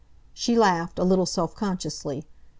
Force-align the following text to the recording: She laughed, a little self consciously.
She 0.33 0.57
laughed, 0.57 0.97
a 0.97 1.03
little 1.03 1.27
self 1.27 1.53
consciously. 1.53 2.25